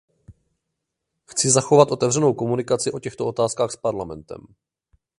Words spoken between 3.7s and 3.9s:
s